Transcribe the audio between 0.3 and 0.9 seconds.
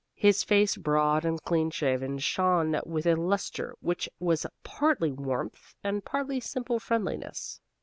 face,